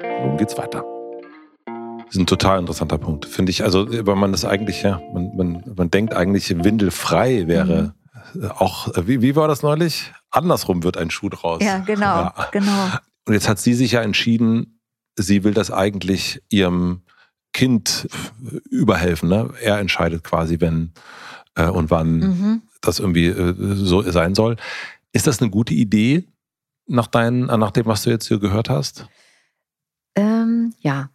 [0.00, 0.84] Nun geht's weiter.
[1.66, 3.62] Das ist ein total interessanter Punkt, finde ich.
[3.62, 7.94] Also, weil man das eigentlich, ja, man, man, man denkt eigentlich, windelfrei wäre
[8.34, 8.50] mhm.
[8.50, 10.10] auch, wie, wie war das neulich?
[10.30, 11.62] Andersrum wird ein Schuh draus.
[11.62, 12.48] Ja, genau, ja.
[12.52, 12.88] genau.
[13.26, 14.80] Und jetzt hat sie sich ja entschieden,
[15.16, 17.02] sie will das eigentlich ihrem
[17.52, 18.08] Kind
[18.70, 19.28] überhelfen.
[19.28, 19.50] Ne?
[19.60, 20.92] Er entscheidet quasi, wenn
[21.54, 22.62] äh, und wann mhm.
[22.80, 24.56] das irgendwie äh, so sein soll.
[25.12, 26.28] Ist das eine gute Idee
[26.86, 29.06] nach, dein, nach dem, was du jetzt hier gehört hast?
[30.14, 31.10] Ähm, ja,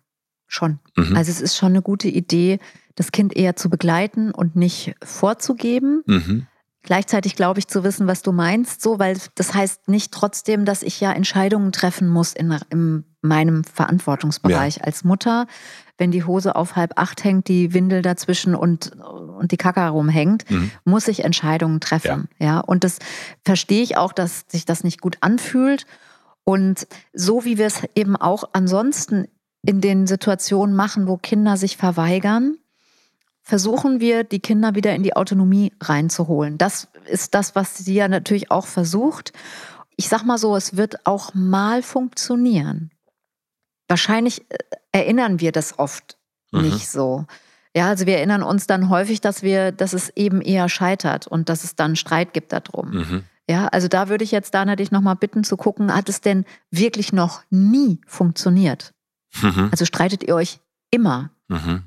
[0.48, 0.80] schon.
[0.96, 1.16] Mhm.
[1.16, 2.60] Also es ist schon eine gute Idee,
[2.96, 6.04] das Kind eher zu begleiten und nicht vorzugeben.
[6.06, 6.48] Mhm.
[6.84, 10.84] Gleichzeitig glaube ich zu wissen, was du meinst, so, weil das heißt nicht trotzdem, dass
[10.84, 14.84] ich ja Entscheidungen treffen muss in, in meinem Verantwortungsbereich ja.
[14.84, 15.48] als Mutter.
[15.98, 20.50] Wenn die Hose auf halb acht hängt, die Windel dazwischen und, und die Kacke rumhängt,
[20.52, 20.72] mhm.
[20.84, 22.28] muss ich Entscheidungen treffen.
[22.38, 22.46] Ja.
[22.46, 22.60] ja.
[22.60, 23.00] Und das
[23.46, 25.86] verstehe ich auch, dass sich das nicht gut anfühlt.
[26.44, 29.30] Und so wie wir es eben auch ansonsten
[29.66, 32.58] in den Situationen machen, wo Kinder sich verweigern,
[33.44, 36.58] versuchen wir, die Kinder wieder in die Autonomie reinzuholen.
[36.58, 39.34] Das ist das, was sie ja natürlich auch versucht.
[39.98, 42.92] Ich sag mal so, es wird auch mal funktionieren.
[43.88, 44.58] Wahrscheinlich äh,
[44.94, 46.18] erinnern wir das oft
[46.52, 46.62] mhm.
[46.62, 47.26] nicht so.
[47.76, 51.50] Ja, also wir erinnern uns dann häufig, dass wir, dass es eben eher scheitert und
[51.50, 52.92] dass es dann Streit gibt darum.
[52.92, 53.24] Mhm.
[53.50, 56.46] Ja, also da würde ich jetzt da natürlich nochmal bitten zu gucken, hat es denn
[56.72, 58.94] wirklich noch nie funktioniert?
[59.42, 59.68] Mhm.
[59.70, 60.60] Also streitet ihr euch
[60.92, 61.32] immer?
[61.50, 61.84] Mhm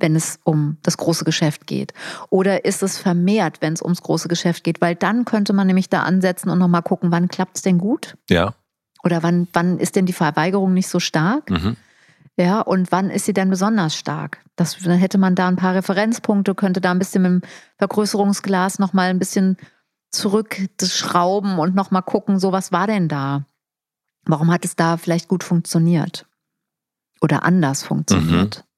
[0.00, 1.92] wenn es um das große Geschäft geht?
[2.28, 4.80] Oder ist es vermehrt, wenn es ums große Geschäft geht?
[4.80, 8.16] Weil dann könnte man nämlich da ansetzen und nochmal gucken, wann klappt es denn gut?
[8.28, 8.54] Ja.
[9.02, 11.50] Oder wann, wann ist denn die Verweigerung nicht so stark?
[11.50, 11.76] Mhm.
[12.36, 14.42] Ja, und wann ist sie denn besonders stark?
[14.56, 17.42] Das, dann hätte man da ein paar Referenzpunkte, könnte da ein bisschen mit dem
[17.78, 19.56] Vergrößerungsglas nochmal ein bisschen
[20.10, 23.44] zurückschrauben und nochmal gucken, so was war denn da?
[24.24, 26.26] Warum hat es da vielleicht gut funktioniert?
[27.20, 28.58] Oder anders funktioniert?
[28.58, 28.69] Mhm.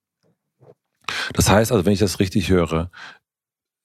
[1.35, 2.90] Das heißt also, wenn ich das richtig höre,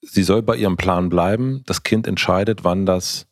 [0.02, 1.62] sie soll bei ihrem Plan bleiben.
[1.66, 3.26] Das Kind entscheidet, wann das,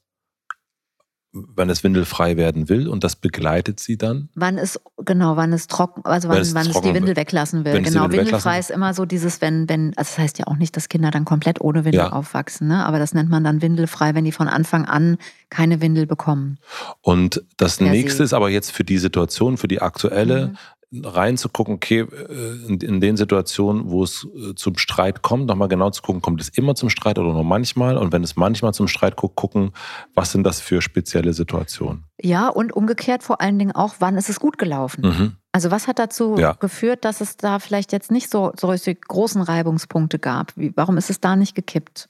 [1.33, 4.31] wann es windelfrei werden will und das begleitet sie dann.
[4.35, 7.19] Wann es, genau, wann es trocken, also wann, wann es, die Windel wird.
[7.19, 7.81] weglassen will.
[7.83, 10.77] genau, Windel windelfrei ist immer so dieses, wenn, wenn, also das heißt ja auch nicht,
[10.77, 12.13] dass Kinder dann komplett ohne Windel ja.
[12.13, 12.85] aufwachsen, ne?
[12.85, 15.19] aber das nennt man dann windelfrei, wenn die von Anfang an
[15.51, 16.59] keine Windel bekommen.
[17.03, 20.57] Und das nächste ist aber jetzt für die Situation, für die aktuelle, mhm
[20.93, 25.91] reinzugucken, okay, äh, in, in, den Situationen, wo es äh, zum Streit kommt, nochmal genau
[25.91, 27.97] zu gucken, kommt es immer zum Streit oder nur manchmal?
[27.97, 29.73] Und wenn es manchmal zum Streit guckt, gucken,
[30.15, 32.05] was sind das für spezielle Situationen?
[32.23, 35.03] Ja, und umgekehrt vor allen Dingen auch, wann ist es gut gelaufen?
[35.03, 35.37] Mhm.
[35.53, 36.53] Also was hat dazu ja.
[36.53, 40.53] geführt, dass es da vielleicht jetzt nicht so solche großen Reibungspunkte gab?
[40.57, 42.09] Wie, warum ist es da nicht gekippt?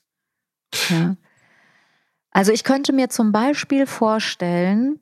[0.90, 1.16] Ja.
[2.30, 5.00] Also ich könnte mir zum Beispiel vorstellen,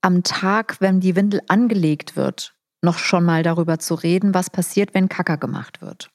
[0.00, 4.94] am Tag, wenn die Windel angelegt wird, noch schon mal darüber zu reden, was passiert,
[4.94, 6.10] wenn Kacker gemacht wird.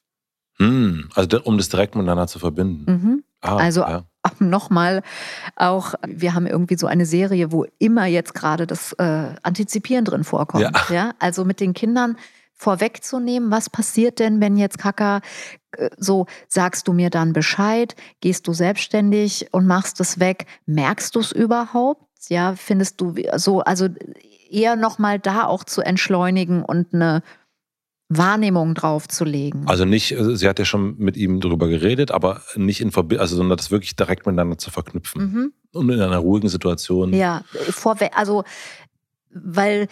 [0.58, 2.84] Hm, also um das direkt miteinander zu verbinden.
[2.90, 3.24] Mhm.
[3.40, 4.04] Ah, also ja.
[4.38, 5.02] nochmal
[5.56, 10.24] auch, wir haben irgendwie so eine Serie, wo immer jetzt gerade das äh, Antizipieren drin
[10.24, 10.62] vorkommt.
[10.62, 10.94] Ja.
[10.94, 11.14] ja.
[11.18, 12.16] Also mit den Kindern
[12.54, 15.20] vorwegzunehmen, was passiert denn, wenn jetzt Kacker
[15.72, 21.16] äh, so, sagst du mir dann Bescheid, gehst du selbstständig und machst es weg, merkst
[21.16, 22.06] du es überhaupt?
[22.28, 23.88] Ja, findest du so, also
[24.52, 27.22] eher nochmal da auch zu entschleunigen und eine
[28.08, 29.66] Wahrnehmung draufzulegen.
[29.66, 33.22] Also nicht, äh, sie hat ja schon mit ihm darüber geredet, aber nicht in Verbindung,
[33.22, 35.22] also sondern das wirklich direkt miteinander zu verknüpfen.
[35.22, 35.52] Mhm.
[35.72, 37.14] Und in einer ruhigen Situation.
[37.14, 38.44] Ja, vorweg, also
[39.34, 39.88] weil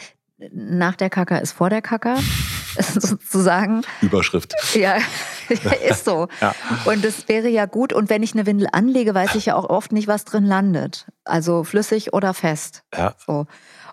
[0.52, 2.18] nach der Kacker ist vor der Kacker,
[2.78, 3.82] sozusagen.
[4.00, 4.54] Überschrift.
[4.74, 4.96] Ja,
[5.88, 6.28] ist so.
[6.40, 6.54] Ja.
[6.84, 7.92] Und es wäre ja gut.
[7.92, 11.06] Und wenn ich eine Windel anlege, weiß ich ja auch oft nicht, was drin landet.
[11.24, 12.84] Also flüssig oder fest.
[12.96, 13.14] Ja.
[13.26, 13.46] So.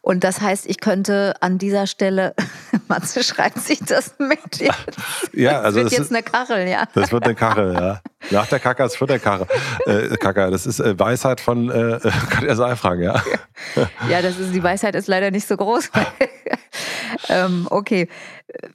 [0.08, 2.34] Und das heißt, ich könnte an dieser Stelle,
[2.88, 4.74] Matze schreibt sich das mit jetzt.
[5.34, 6.86] Ja, also das wird jetzt ist, eine Kachel, ja.
[6.93, 8.00] Das wird eine Kachel, ja.
[8.32, 9.48] Nach der Kacker ist vor der Kachel.
[9.86, 13.22] Äh, Kacker, das ist äh, Weisheit von äh, Katja Seifrang, ja.
[14.10, 15.91] Ja, das ist, die Weisheit ist leider nicht so groß.
[17.28, 18.08] ähm, okay.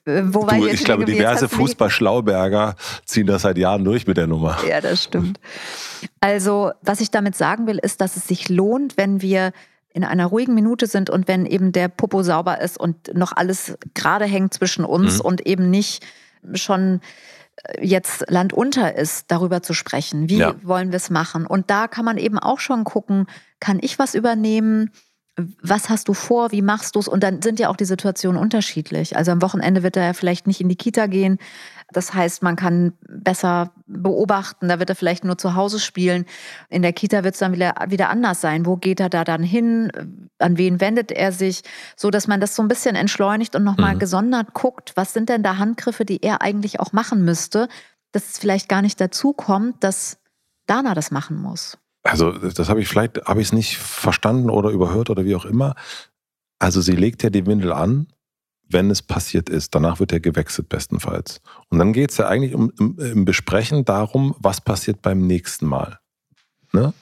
[0.04, 4.26] Äh, wo du, ich, ich glaube, diverse Fußball-Schlauberger ziehen das seit Jahren durch mit der
[4.26, 4.58] Nummer.
[4.68, 5.40] Ja, das stimmt.
[6.20, 9.52] Also, was ich damit sagen will, ist, dass es sich lohnt, wenn wir
[9.94, 13.76] in einer ruhigen Minute sind und wenn eben der Popo sauber ist und noch alles
[13.94, 15.24] gerade hängt zwischen uns mhm.
[15.24, 16.04] und eben nicht
[16.54, 17.00] schon
[17.56, 20.28] äh, jetzt landunter ist, darüber zu sprechen.
[20.28, 20.54] Wie ja.
[20.62, 21.46] wollen wir es machen?
[21.46, 23.26] Und da kann man eben auch schon gucken,
[23.60, 24.90] kann ich was übernehmen?
[25.36, 27.08] Was hast du vor, wie machst du es?
[27.08, 29.16] Und dann sind ja auch die Situationen unterschiedlich.
[29.16, 31.38] Also am Wochenende wird er ja vielleicht nicht in die Kita gehen.
[31.90, 36.26] Das heißt, man kann besser beobachten, da wird er vielleicht nur zu Hause spielen.
[36.68, 38.66] In der Kita wird es dann wieder, wieder anders sein.
[38.66, 39.90] Wo geht er da dann hin?
[40.38, 41.62] An wen wendet er sich?
[41.96, 44.00] So dass man das so ein bisschen entschleunigt und nochmal mhm.
[44.00, 47.68] gesondert guckt, was sind denn da Handgriffe, die er eigentlich auch machen müsste,
[48.12, 50.18] dass es vielleicht gar nicht dazu kommt, dass
[50.66, 51.78] Dana das machen muss.
[52.02, 55.44] Also das habe ich vielleicht, habe ich es nicht verstanden oder überhört oder wie auch
[55.44, 55.74] immer.
[56.58, 58.08] Also sie legt ja die Windel an,
[58.68, 59.74] wenn es passiert ist.
[59.74, 61.40] Danach wird er gewechselt bestenfalls.
[61.68, 65.66] Und dann geht es ja eigentlich um, im, im, Besprechen darum, was passiert beim nächsten
[65.66, 65.98] Mal.
[66.72, 66.92] Ne?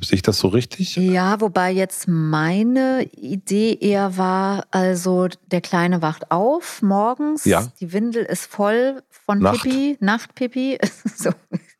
[0.00, 0.96] Sehe ich das so richtig?
[0.96, 7.70] Ja, wobei jetzt meine Idee eher war, also der Kleine wacht auf morgens, ja.
[7.80, 9.62] die Windel ist voll von Nacht.
[9.62, 10.78] Pipi, Nachtpipi.
[11.16, 11.30] so,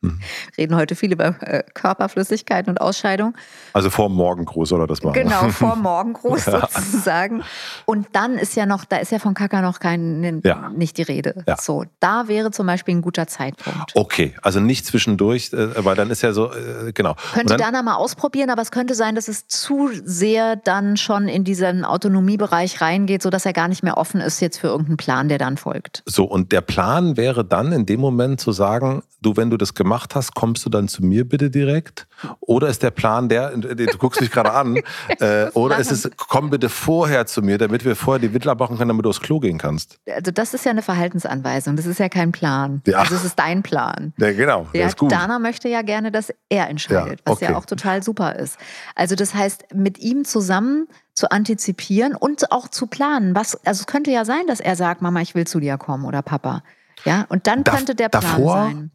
[0.02, 0.20] Mhm.
[0.56, 3.34] Reden heute viel über äh, Körperflüssigkeiten und Ausscheidung.
[3.74, 6.68] Also vor Morgengruß oder das machen Genau, vor Morgengruß ja.
[6.72, 7.42] sozusagen.
[7.84, 10.70] Und dann ist ja noch, da ist ja von Kaka noch kein, ja.
[10.70, 11.44] nicht die Rede.
[11.46, 11.56] Ja.
[11.60, 13.94] So, da wäre zum Beispiel ein guter Zeitpunkt.
[13.94, 17.14] Okay, also nicht zwischendurch, äh, weil dann ist ja so, äh, genau.
[17.34, 21.28] Könnte dann, Dana mal ausprobieren, aber es könnte sein, dass es zu sehr dann schon
[21.28, 25.28] in diesen Autonomiebereich reingeht, sodass er gar nicht mehr offen ist jetzt für irgendeinen Plan,
[25.28, 26.02] der dann folgt.
[26.06, 29.74] So, und der Plan wäre dann in dem Moment zu sagen, du, wenn du das
[29.74, 32.06] gemacht gemacht hast, kommst du dann zu mir bitte direkt?
[32.38, 34.76] Oder ist der Plan der, du guckst mich gerade an,
[35.18, 38.78] äh, oder ist es, komm bitte vorher zu mir, damit wir vorher die Windel machen
[38.78, 39.98] können, damit du aufs Klo gehen kannst?
[40.06, 42.82] Also das ist ja eine Verhaltensanweisung, das ist ja kein Plan.
[42.86, 42.98] Ja.
[42.98, 44.12] Also es ist dein Plan.
[44.18, 44.68] Ja, genau.
[44.72, 45.10] Der ist gut.
[45.10, 47.40] Dana möchte ja gerne, dass er entscheidet, ja, okay.
[47.40, 48.58] was ja auch total super ist.
[48.94, 53.34] Also das heißt, mit ihm zusammen zu antizipieren und auch zu planen.
[53.34, 56.04] Was, also es könnte ja sein, dass er sagt, Mama, ich will zu dir kommen
[56.04, 56.62] oder Papa.
[57.04, 58.90] Ja, und dann da, könnte der Plan davor, sein.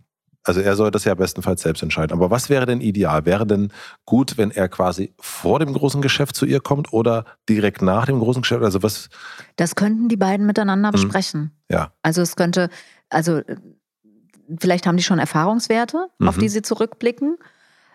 [0.46, 2.14] Also er soll das ja bestenfalls selbst entscheiden.
[2.14, 3.26] Aber was wäre denn ideal?
[3.26, 3.74] Wäre denn
[4.06, 8.20] gut, wenn er quasi vor dem großen Geschäft zu ihr kommt oder direkt nach dem
[8.20, 8.64] großen Geschäft?
[8.64, 9.10] Also was?
[9.56, 10.94] Das könnten die beiden miteinander mhm.
[10.94, 11.52] besprechen.
[11.70, 11.94] Ja.
[12.04, 12.70] Also es könnte,
[13.10, 13.42] also
[14.60, 16.28] vielleicht haben die schon Erfahrungswerte, mhm.
[16.28, 17.38] auf die sie zurückblicken.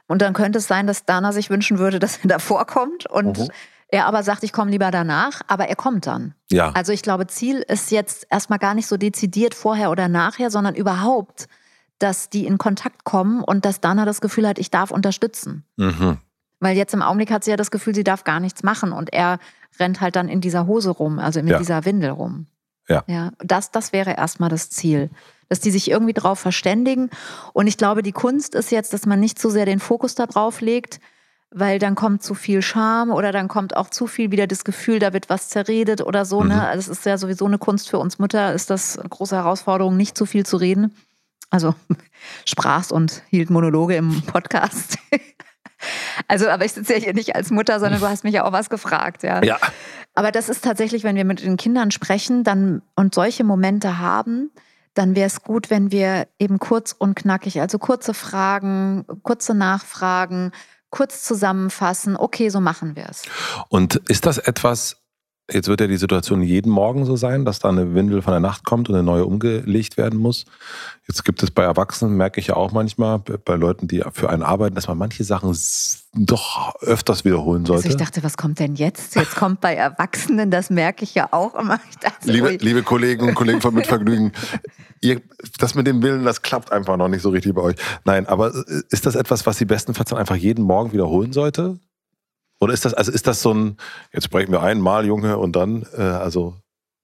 [0.08, 3.38] Und dann könnte es sein, dass Dana sich wünschen würde, dass er davor kommt und
[3.38, 3.48] mhm.
[3.86, 6.34] er aber sagt, ich komme lieber danach, aber er kommt dann.
[6.50, 6.72] Ja.
[6.72, 10.74] Also ich glaube, Ziel ist jetzt erstmal gar nicht so dezidiert vorher oder nachher, sondern
[10.74, 11.46] überhaupt
[12.00, 15.64] dass die in Kontakt kommen und dass Dana das Gefühl hat, ich darf unterstützen.
[15.76, 16.18] Mhm.
[16.58, 19.12] Weil jetzt im Augenblick hat sie ja das Gefühl, sie darf gar nichts machen und
[19.12, 19.38] er
[19.78, 21.58] rennt halt dann in dieser Hose rum, also in ja.
[21.58, 22.46] dieser Windel rum.
[22.88, 23.04] Ja.
[23.06, 25.10] ja das, das wäre erstmal das Ziel,
[25.48, 27.10] dass die sich irgendwie drauf verständigen.
[27.52, 30.60] Und ich glaube, die Kunst ist jetzt, dass man nicht zu sehr den Fokus darauf
[30.60, 31.00] legt,
[31.50, 34.98] weil dann kommt zu viel Scham oder dann kommt auch zu viel wieder das Gefühl,
[34.98, 36.44] da wird was zerredet oder so.
[36.44, 36.54] Ne?
[36.54, 36.60] Mhm.
[36.60, 36.68] Ne?
[36.68, 39.96] Also es ist ja sowieso eine Kunst für uns Mütter, ist das eine große Herausforderung,
[39.96, 40.94] nicht zu viel zu reden.
[41.50, 41.74] Also
[42.44, 44.98] sprachst und hielt Monologe im Podcast.
[46.28, 48.52] Also, aber ich sitze ja hier nicht als Mutter, sondern du hast mich ja auch
[48.52, 49.42] was gefragt, ja.
[49.42, 49.58] Ja.
[50.14, 54.50] Aber das ist tatsächlich, wenn wir mit den Kindern sprechen dann und solche Momente haben,
[54.94, 60.52] dann wäre es gut, wenn wir eben kurz und knackig, also kurze Fragen, kurze Nachfragen,
[60.90, 62.16] kurz zusammenfassen.
[62.16, 63.22] Okay, so machen wir es.
[63.68, 64.99] Und ist das etwas,
[65.52, 68.40] Jetzt wird ja die Situation jeden Morgen so sein, dass da eine Windel von der
[68.40, 70.44] Nacht kommt und eine neue umgelegt werden muss.
[71.08, 74.42] Jetzt gibt es bei Erwachsenen, merke ich ja auch manchmal, bei Leuten, die für einen
[74.42, 75.56] arbeiten, dass man manche Sachen
[76.12, 77.84] doch öfters wiederholen sollte.
[77.84, 79.16] Also ich dachte, was kommt denn jetzt?
[79.16, 81.80] Jetzt kommt bei Erwachsenen, das merke ich ja auch immer.
[82.00, 84.32] Dachte, liebe, liebe Kollegen und Kollegen von Mitvergnügen,
[85.00, 85.20] ihr,
[85.58, 87.76] das mit dem Willen, das klappt einfach noch nicht so richtig bei euch.
[88.04, 88.52] Nein, aber
[88.90, 91.78] ist das etwas, was sie bestenfalls dann einfach jeden Morgen wiederholen sollte?
[92.60, 93.76] Oder ist das, also ist das so ein,
[94.12, 96.54] jetzt sprechen wir einmal, Junge, und dann, äh, also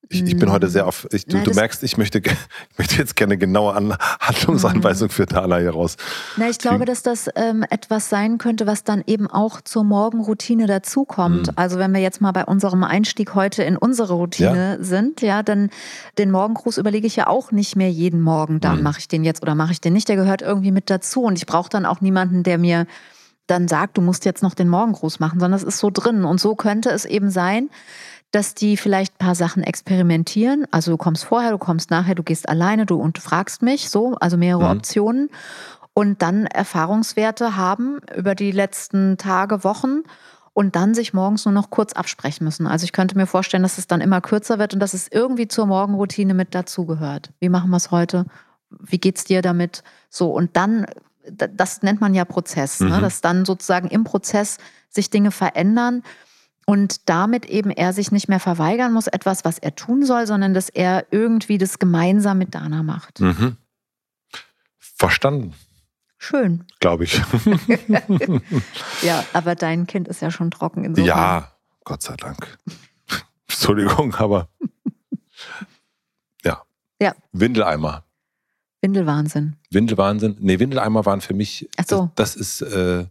[0.09, 2.19] ich, ich, bin heute sehr auf, ich, du, Nein, du merkst, ich möchte,
[2.71, 5.97] ich möchte jetzt gerne genaue An Handlungsanweisung für Dana hier raus.
[6.37, 10.67] Na, ich glaube, dass das ähm, etwas sein könnte, was dann eben auch zur Morgenroutine
[10.67, 11.49] dazukommt.
[11.49, 11.53] Mhm.
[11.57, 14.85] Also wenn wir jetzt mal bei unserem Einstieg heute in unsere Routine ja.
[14.85, 15.71] sind, ja, dann
[16.19, 18.83] den Morgengruß überlege ich ja auch nicht mehr jeden Morgen, dann mhm.
[18.85, 20.09] mache ich den jetzt oder mache ich den nicht.
[20.09, 21.23] Der gehört irgendwie mit dazu.
[21.23, 22.87] Und ich brauche dann auch niemanden, der mir
[23.47, 26.25] dann sagt, du musst jetzt noch den Morgengruß machen, sondern es ist so drin.
[26.25, 27.71] Und so könnte es eben sein,
[28.33, 30.67] dass die vielleicht ein paar Sachen experimentieren.
[30.71, 34.17] Also du kommst vorher, du kommst nachher, du gehst alleine, du und fragst mich, so,
[34.17, 34.79] also mehrere mhm.
[34.79, 35.31] Optionen.
[35.95, 40.03] Und dann Erfahrungswerte haben über die letzten Tage, Wochen
[40.53, 42.67] und dann sich morgens nur noch kurz absprechen müssen.
[42.67, 45.49] Also ich könnte mir vorstellen, dass es dann immer kürzer wird und dass es irgendwie
[45.49, 47.31] zur Morgenroutine mit dazugehört.
[47.41, 48.27] Wie machen wir es heute?
[48.71, 49.83] Wie geht's dir damit?
[50.11, 50.87] So, und dann
[51.31, 52.87] das nennt man ja Prozess, ne?
[52.87, 52.93] mhm.
[52.93, 53.01] ne?
[53.01, 54.59] dass dann sozusagen im Prozess
[54.89, 56.03] sich Dinge verändern
[56.67, 60.53] und damit eben er sich nicht mehr verweigern muss, etwas, was er tun soll, sondern
[60.53, 63.21] dass er irgendwie das gemeinsam mit Dana macht.
[63.21, 63.57] Mhm.
[64.79, 65.55] Verstanden.
[66.19, 66.65] Schön.
[66.81, 67.21] Glaube ich.
[69.03, 71.07] ja, aber dein Kind ist ja schon trocken insofern.
[71.07, 71.53] Ja,
[71.85, 72.59] Gott sei Dank.
[73.49, 74.49] Entschuldigung, aber
[76.45, 76.63] ja.
[77.01, 77.15] Ja.
[77.33, 78.06] Windeleimer.
[78.83, 79.57] Windelwahnsinn.
[79.71, 80.37] Windelwahnsinn.
[80.41, 81.69] Nee, Windeleimer waren für mich.
[81.77, 82.11] Ach so.
[82.15, 82.61] Das, das ist.
[82.63, 83.07] Äh,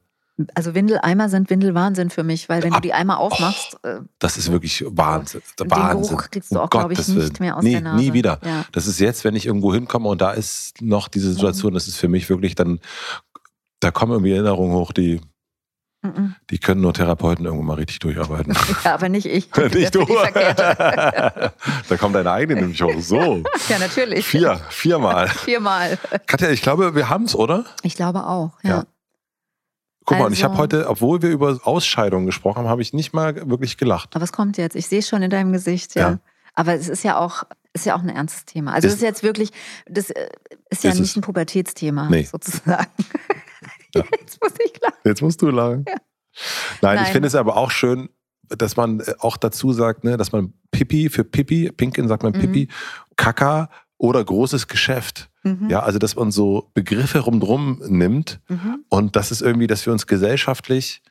[0.54, 4.38] Also Windeleimer sind Windelwahnsinn für mich, weil wenn Ab- du die einmal aufmachst, äh, das
[4.38, 5.42] ist wirklich Wahnsinn.
[5.60, 6.16] den Wahnsinn.
[6.18, 8.04] Geruch kriegst du Um auch, glaube ich, nicht mehr aus nie, der Nase.
[8.04, 8.40] Nie wieder.
[8.44, 8.66] Ja.
[8.74, 11.98] Das ist jetzt, wenn ich irgendwo hinkomme und da ist noch diese Situation, das ist
[11.98, 12.80] für mich wirklich dann,
[13.80, 15.22] da kommen irgendwie Erinnerungen hoch, die,
[16.06, 16.36] Mhm.
[16.50, 18.54] die können nur Therapeuten irgendwo mal richtig durcharbeiten.
[18.84, 19.50] ja, aber nicht ich.
[19.74, 20.06] Nicht du.
[20.06, 21.52] da
[22.00, 23.44] kommt deine eigene nämlich auch so.
[23.70, 24.26] ja, natürlich.
[24.26, 25.28] Vier, viermal.
[25.30, 25.98] Viermal.
[26.28, 27.66] Katja, ich glaube, wir haben es, oder?
[27.84, 28.70] Ich glaube auch, ja.
[28.70, 28.84] Ja.
[30.06, 32.94] Guck mal, und ich Also- habe heute, obwohl wir über Ausscheidungen gesprochen haben, habe ich
[32.94, 34.10] nicht mal wirklich gelacht.
[34.16, 34.76] Aber was kommt jetzt?
[34.76, 36.10] Ich sehe es schon in deinem Gesicht, ja.
[36.12, 36.20] Ja.
[36.54, 38.74] Aber es ist ja auch, ist ja auch ein ernstes Thema.
[38.74, 39.52] Also es ist jetzt wirklich,
[39.90, 40.30] das äh,
[40.70, 41.16] ist ja Ist nicht es.
[41.18, 42.24] ein Pubertätsthema, Nee.
[42.24, 42.86] sozusagen.
[43.96, 44.04] Ja.
[44.20, 44.96] Jetzt muss ich lachen.
[45.04, 45.86] Jetzt musst du lachen.
[45.88, 45.96] Ja.
[46.82, 47.12] Nein, ich Nein.
[47.14, 48.10] finde es aber auch schön,
[48.50, 52.34] dass man äh, auch dazu sagt, ne, dass man Pipi für Pipi, Pinkin sagt man
[52.34, 52.40] Mhm.
[52.40, 52.68] Pipi,
[53.16, 55.30] Kaka oder großes Geschäft.
[55.44, 55.70] Mhm.
[55.70, 58.84] Ja, also dass man so Begriffe rumdrum nimmt Mhm.
[58.90, 61.02] und das ist irgendwie, dass wir uns gesellschaftlich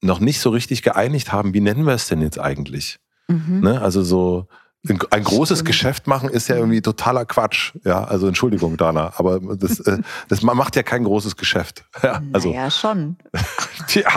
[0.00, 1.54] noch nicht so richtig geeinigt haben.
[1.54, 2.98] Wie nennen wir es denn jetzt eigentlich?
[3.28, 3.60] Mhm.
[3.60, 3.80] Ne?
[3.80, 4.48] Also so
[4.88, 5.64] ein, großes.
[5.64, 7.72] Geschäft machen ist ja irgendwie totaler Quatsch.
[7.84, 11.84] Ja, also Entschuldigung, Dana, aber das, äh, das man macht ja kein großes Geschäft.
[12.02, 13.16] Ja, also naja, schon.
[13.90, 14.10] ja,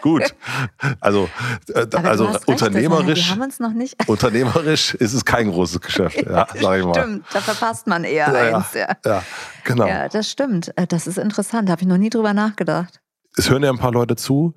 [0.00, 0.34] gut.
[1.00, 1.28] Also,
[1.74, 3.96] äh, also recht, unternehmerisch, Wir haben uns noch nicht.
[4.08, 6.22] unternehmerisch ist es kein großes Geschäft.
[6.24, 6.94] Ja, sag ich mal.
[6.94, 8.56] Stimmt, da verpasst man eher Ja, ja.
[8.58, 8.74] eins.
[8.74, 8.88] Ja.
[9.04, 9.22] Ja,
[9.64, 9.86] genau.
[9.88, 10.72] ja, das stimmt.
[10.76, 11.68] Äh, Das ist interessant.
[11.68, 13.00] Habe ich noch nie drüber nachgedacht.
[13.36, 14.54] Es hören ja ein paar Leute zu.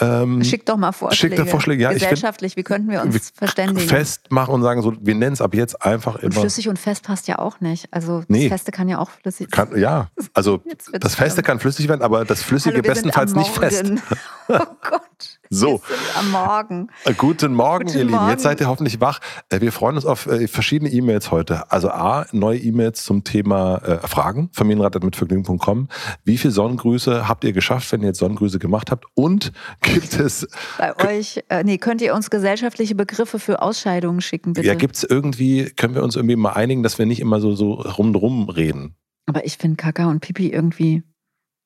[0.00, 1.36] Ähm, Schick doch mal Vorschläge.
[1.36, 3.88] Schick Vorschläge, ja, ich find- Gesellschaftlich, wie könnten wir uns wir verständigen?
[3.88, 6.40] festmachen und sagen so, wir nennen es ab jetzt einfach und immer.
[6.40, 7.88] flüssig und fest passt ja auch nicht.
[7.92, 8.48] Also Nee.
[8.48, 12.24] das Feste kann ja auch flüssig Kann, ja, also das Feste kann flüssig werden, aber
[12.24, 13.84] das Flüssige Hallo, bestenfalls nicht fest.
[14.50, 14.56] Oh
[14.88, 15.02] Gott.
[15.50, 15.80] So.
[15.88, 16.88] Wir sind am Morgen.
[17.04, 18.16] Äh, Guten Morgen, Guten ihr Lieben.
[18.16, 18.30] Morgen.
[18.30, 19.20] Jetzt seid ihr hoffentlich wach.
[19.50, 21.70] Äh, Wir freuen uns auf äh, verschiedene E-Mails heute.
[21.72, 24.50] Also A, neue E-Mails zum Thema äh, Fragen.
[24.52, 25.88] Familienrat.mitvergnügen.com.
[26.24, 29.06] Wie viele Sonnengrüße habt ihr geschafft, wenn ihr jetzt Sonnengrüße gemacht habt?
[29.14, 29.52] Und
[29.82, 30.46] gibt es,
[30.78, 34.66] Bei euch, äh, nee, könnt ihr uns gesellschaftliche Begriffe für Ausscheidungen schicken, bitte?
[34.66, 37.54] ja, gibt es irgendwie, können wir uns irgendwie mal einigen, dass wir nicht immer so,
[37.54, 38.94] so rumdrum reden?
[39.26, 41.02] Aber ich finde Kaka und Pipi irgendwie.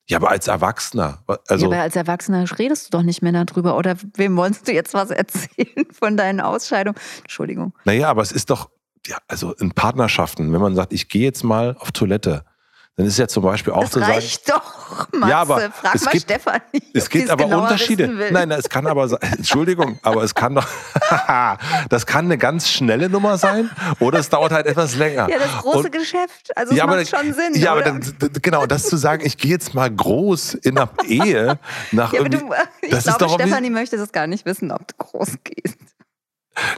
[0.09, 1.23] Ja, aber als Erwachsener.
[1.47, 3.77] Also, ja, aber als Erwachsener redest du doch nicht mehr darüber.
[3.77, 6.97] Oder wem wolltest du jetzt was erzählen von deinen Ausscheidungen?
[7.21, 7.73] Entschuldigung.
[7.85, 8.69] naja, aber es ist doch,
[9.07, 12.45] ja, also in Partnerschaften, wenn man sagt, ich gehe jetzt mal auf Toilette,
[12.95, 15.31] dann ist ja zum Beispiel auch Das zu sagen, reicht doch, Matze.
[15.31, 16.61] Ja, aber Frag es mal gibt- Stefanie.
[16.93, 18.07] Es ob gibt aber Unterschiede.
[18.07, 20.67] Nein, nein, es kann aber sein, Entschuldigung, aber es kann doch,
[21.89, 25.27] das kann eine ganz schnelle Nummer sein oder es dauert halt etwas länger.
[25.29, 26.55] Ja, das große Und- Geschäft.
[26.55, 27.55] Also es ja, aber, macht schon Sinn.
[27.55, 27.91] ja, aber oder?
[27.93, 31.57] dann, d- d- genau, das zu sagen, ich gehe jetzt mal groß in der Ehe
[31.91, 32.37] nach ja, aber du,
[32.81, 35.77] ich das ist glaube, Stefanie möchte das gar nicht wissen, ob du groß gehst.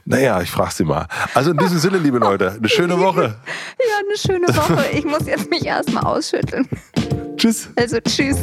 [0.05, 1.07] Naja, ich frage sie mal.
[1.33, 3.35] Also in diesem Sinne, liebe Leute, eine schöne Woche.
[3.79, 4.85] Ja, eine schöne Woche.
[4.93, 6.67] Ich muss jetzt mich erstmal ausschütteln.
[7.37, 7.69] Tschüss.
[7.75, 8.37] Also tschüss.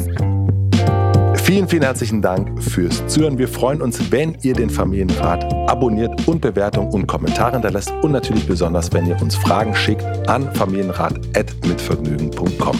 [1.43, 3.37] Vielen, vielen herzlichen Dank fürs Zuhören.
[3.37, 8.47] Wir freuen uns, wenn ihr den Familienrat abonniert und Bewertungen und Kommentare hinterlässt und natürlich
[8.47, 12.79] besonders, wenn ihr uns Fragen schickt an familienrat.mitvergnügen.com.